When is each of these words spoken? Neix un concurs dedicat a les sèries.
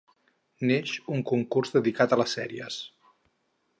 Neix 0.69 0.93
un 1.17 1.21
concurs 1.31 1.73
dedicat 1.75 2.17
a 2.17 2.19
les 2.23 2.35
sèries. 2.41 2.79